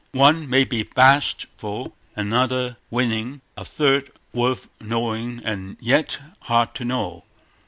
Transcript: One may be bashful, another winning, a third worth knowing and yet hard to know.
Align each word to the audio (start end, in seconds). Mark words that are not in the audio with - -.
One 0.13 0.49
may 0.49 0.63
be 0.63 0.81
bashful, 0.81 1.95
another 2.15 2.75
winning, 2.89 3.41
a 3.55 3.63
third 3.63 4.11
worth 4.33 4.67
knowing 4.79 5.43
and 5.45 5.77
yet 5.79 6.17
hard 6.39 6.73
to 6.73 6.83
know. 6.85 7.23